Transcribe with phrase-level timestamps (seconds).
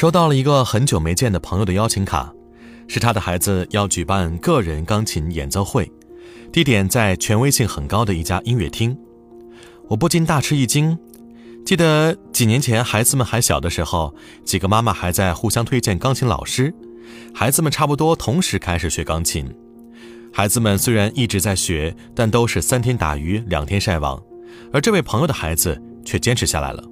[0.00, 2.32] 收到了一个很久没见的朋友的邀请卡，
[2.88, 5.92] 是他的孩子要举办个人钢琴演奏会，
[6.50, 8.96] 地点在权威性很高的一家音乐厅。
[9.88, 10.98] 我不禁大吃一惊。
[11.66, 16.74] 记得几年前孩子们还小的时候，几个妈妈还在互相推荐钢琴老师，
[17.34, 19.54] 孩子们差不多同时开始学钢琴。
[20.32, 24.18] 孩子们虽然一直在学，但都是三天打鱼两天晒网，
[24.72, 26.82] 而这位朋友的孩子却坚持下来了。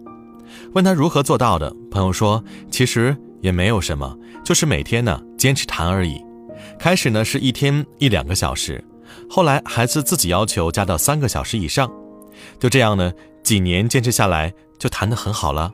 [0.75, 6.23] 问他如何做到的，朋友说：“其实也没有什么，就是每天呢坚持弹而已。
[6.79, 8.85] 开始呢是一天一两个小时，
[9.29, 11.91] 后来孩子自己要求加到三个小时以上，
[12.61, 15.73] 就这样呢几年坚持下来就弹得很好了。”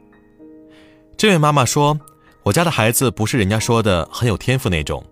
[1.17, 1.99] 这位妈妈说
[2.45, 5.05] ：“我家的孩子不是人家说的很有天赋那种，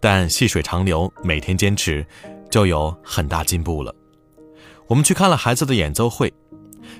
[0.00, 2.04] 但细水长流，每天坚持，
[2.50, 3.94] 就有很大进步了。”
[4.88, 6.32] 我们去看了孩子的演奏会。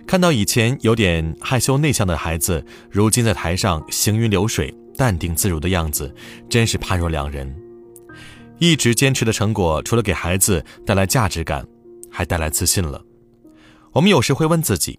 [0.07, 6.15] 看到以前有点害羞内向的孩子，如今在台上行云流水、淡定自如的样子，
[6.49, 7.55] 真是判若两人。
[8.59, 11.67] 一直坚持的成果，除了给孩子带来价值感，
[12.11, 13.03] 还带来自信了。
[13.93, 14.99] 我们有时会问自己：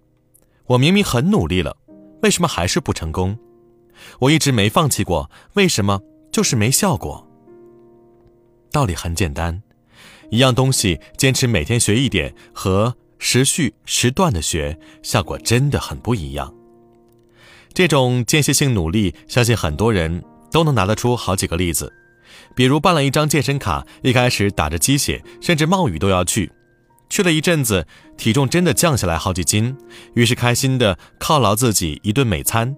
[0.65, 1.75] 我明明很努力了，
[2.21, 3.37] 为什么还是不成功？
[4.19, 7.27] 我一直没放弃过，为什么就是没效果？
[8.71, 9.61] 道理很简单，
[10.31, 12.95] 一样东西，坚持每天学一点和。
[13.19, 16.53] 时序时断的学，效果真的很不一样。
[17.73, 21.93] 这种间歇性努力，相信很多人都能拿得出好几个例子。
[22.55, 26.51] 比如办了一张健身卡，一开始打着鸡血，甚至冒雨都要去，
[27.09, 27.85] 去了一阵子，
[28.17, 29.77] 体重真的降下来好几斤，
[30.15, 32.75] 于是开心的犒劳自己一顿美餐。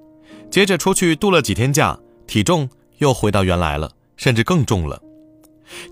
[0.49, 1.97] 接着出去度了几天假，
[2.27, 5.01] 体重又回到原来了，甚至更重了。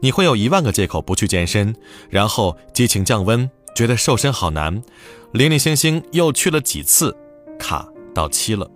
[0.02, 1.74] 你会有一万个借口不去健身，
[2.10, 3.50] 然后激情降温。
[3.80, 4.84] 觉得瘦身好难，
[5.32, 7.16] 零零星星又去了几次，
[7.58, 8.70] 卡到期了。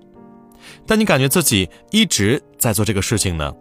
[0.87, 3.51] 但你感觉自己一直在做这个事情呢？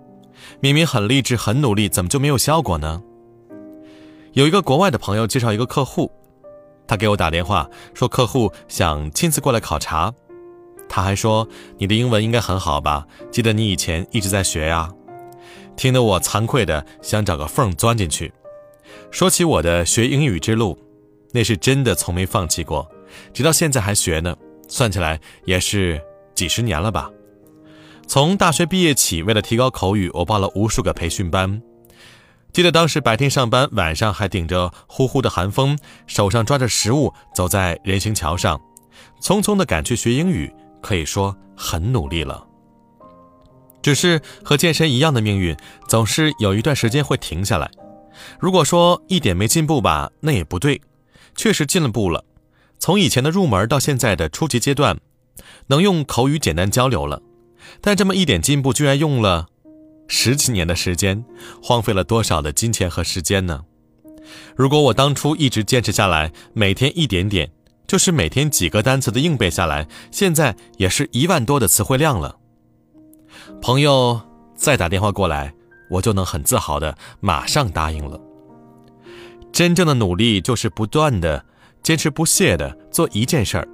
[0.60, 3.02] 明明很励志、很努力，怎么就没有效果呢？
[4.34, 6.12] 有一个国外的朋友介绍一个客户，
[6.86, 10.14] 他给我打电话说客户想亲自过来考察，
[10.88, 13.04] 他还说你的英文应该很好吧？
[13.32, 14.88] 记得你以前一直在学呀。
[15.74, 18.32] 听得我惭愧的想找个缝钻进去。
[19.10, 20.78] 说起我的学英语之路。
[21.32, 22.88] 那是真的从没放弃过，
[23.32, 24.36] 直到现在还学呢。
[24.68, 26.00] 算起来也是
[26.34, 27.10] 几十年了吧。
[28.06, 31.60] 从大学毕业起，为了提高口语，我报了无数个培训班。
[32.52, 38.60] 记得当时白天上班，晚上还顶着呼呼的寒风，手上抓着食物，走在人行桥上，
[39.20, 40.50] 匆匆的赶去学英语，
[40.82, 42.46] 可以说很努力了。
[43.82, 45.56] 只是和健身一样的命运，
[45.86, 47.70] 总是有一段时间会停下来。
[48.38, 50.80] 如果说一点没进步吧，那也不对。
[51.34, 52.24] 确实进了步了，
[52.78, 54.98] 从以前的入门到现在的初级阶段，
[55.68, 57.22] 能用口语简单交流了。
[57.80, 59.46] 但这么一点进步，居然用了
[60.08, 61.24] 十几年的时间，
[61.62, 63.64] 荒废了多少的金钱和时间呢？
[64.56, 67.50] 如果我当初一直坚持下来，每天一点点，
[67.86, 72.36] 就是每天几个单词的硬背下来，现在也是一万多的词汇量了。
[73.60, 74.20] 朋友
[74.54, 75.54] 再打电话过来，
[75.90, 78.20] 我就能很自豪的马上答应了。
[79.52, 81.44] 真正的努力就是不断的
[81.82, 83.68] 坚持不懈的做一件事儿，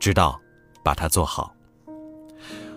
[0.00, 0.40] 直到
[0.82, 1.54] 把它做好。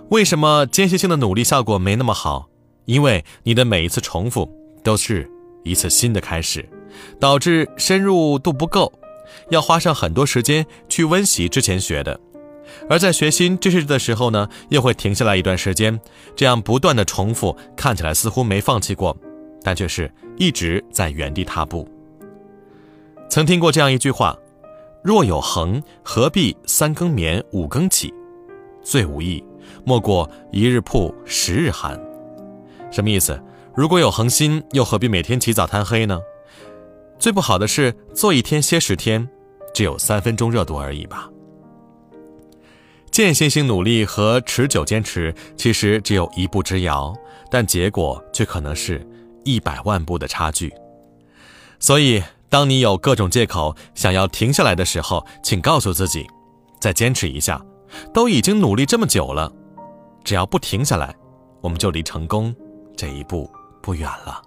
[0.09, 2.49] 为什么间歇性的努力效果没那么好？
[2.85, 4.47] 因为你的每一次重复
[4.83, 5.29] 都是
[5.63, 6.67] 一次新的开始，
[7.19, 8.91] 导致深入度不够，
[9.49, 12.19] 要花上很多时间去温习之前学的。
[12.89, 15.99] 而在学新知识的时候呢，又会停下来一段时间，
[16.35, 19.15] 这样不断的重复，看起来似乎没放弃过，
[19.63, 21.89] 但却是一直在原地踏步。
[23.27, 24.37] 曾听过这样一句话
[25.03, 28.13] ：“若有恒，何必三更眠，五更起？
[28.81, 29.43] 最无益，
[29.83, 31.99] 莫过一日曝，十日寒。”
[32.91, 33.37] 什么意思？
[33.75, 36.17] 如果有恒心，又何必每天起早贪黑呢？
[37.19, 39.27] 最不好的是做一天歇十天，
[39.73, 41.29] 只有三分钟热度而已吧。
[43.11, 47.13] 间歇性努力和持久坚持其实只有一步之遥，
[47.51, 49.05] 但结果却可能是
[49.43, 50.73] 一百万步的差距。
[51.79, 52.23] 所以。
[52.49, 56.25] 当你有各种借口想要停下来的时候，请告诉自己，
[56.79, 57.61] 再坚持一下。
[58.13, 59.51] 都已经努力这么久了，
[60.23, 61.15] 只要不停下来，
[61.61, 62.53] 我们就离成功
[62.97, 63.49] 这一步
[63.81, 64.41] 不远了。